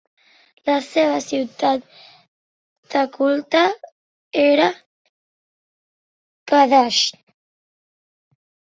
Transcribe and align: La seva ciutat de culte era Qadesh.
La 0.69 0.77
seva 0.85 1.19
ciutat 1.25 1.85
de 2.95 3.05
culte 3.19 3.63
era 4.47 4.69
Qadesh. 6.55 7.07